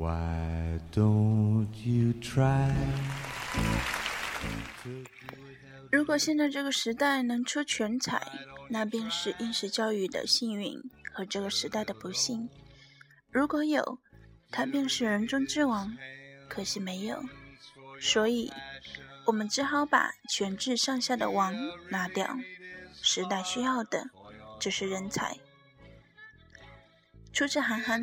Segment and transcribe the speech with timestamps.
[0.00, 2.72] Why don't you try?
[5.92, 8.18] 如果现在这个时代能出全才，
[8.70, 10.80] 那便是应试教育的幸运
[11.12, 12.48] 和这个时代的不幸；
[13.30, 13.98] 如果有，
[14.50, 15.94] 他便是人中之王。
[16.48, 17.22] 可惜没有，
[18.00, 18.50] 所以
[19.26, 21.54] 我们只好把全智上下的王
[21.90, 22.38] 拿掉。
[23.02, 24.06] 时代需要的
[24.58, 25.36] 就是人才。
[27.34, 28.02] 出自韩寒，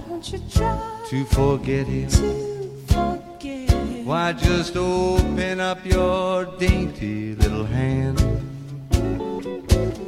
[0.21, 2.07] don't you try to forget him?
[2.09, 4.05] to forget him?
[4.05, 8.19] Why just open up your dainty little hand?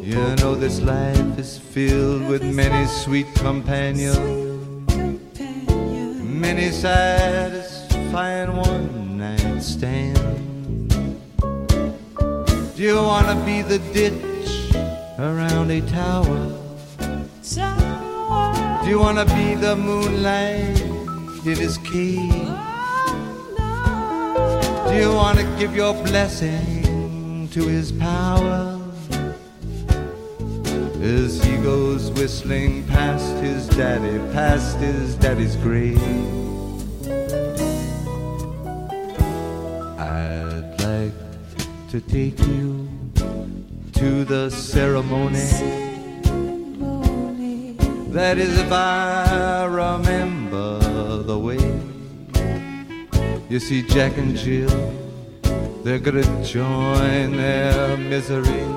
[0.04, 4.16] You know this life is filled with many sweet companions,
[4.88, 6.40] Companion.
[6.40, 10.22] many satisfying one night stands.
[12.76, 14.76] Do you wanna be the ditch
[15.18, 16.52] around a tower?
[17.42, 18.73] Sour.
[18.84, 20.84] Do you wanna be the moonlight
[21.58, 22.48] his cave?
[23.58, 28.80] Oh, Do you want to give your blessing to his power
[31.02, 35.98] as he goes whistling past his daddy, past his daddy's grave?
[40.00, 41.14] I'd like
[41.90, 42.88] to take you
[43.94, 45.93] to the ceremony.
[48.14, 51.58] That is, if I remember the way.
[53.50, 54.70] You see, Jack and Jill,
[55.84, 58.68] they're gonna join their misery.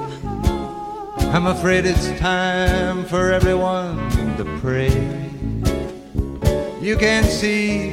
[1.34, 3.98] I'm afraid it's time for everyone
[4.38, 4.88] to pray.
[6.80, 7.90] You can see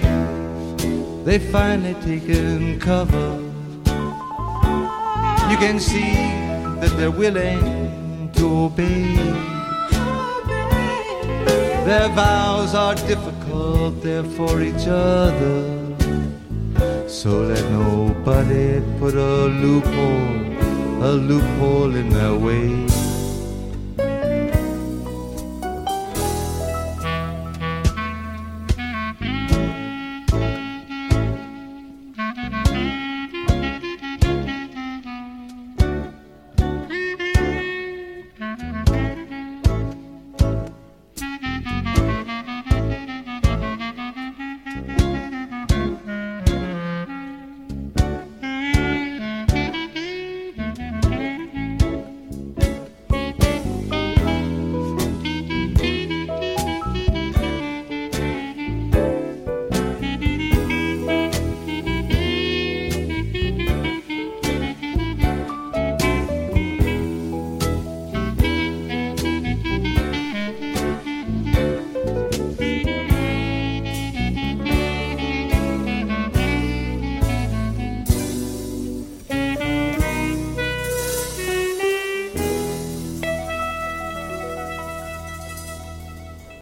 [1.26, 3.38] they've finally taken cover.
[5.52, 6.14] You can see
[6.80, 9.53] that they're willing to obey.
[11.86, 15.96] Their vows are difficult, they're for each other.
[17.10, 23.03] So let nobody put a loophole, a loophole in their way.